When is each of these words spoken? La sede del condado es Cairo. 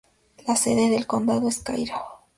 La 0.47 0.55
sede 0.55 0.89
del 0.89 1.05
condado 1.05 1.47
es 1.47 1.59
Cairo. 1.59 2.01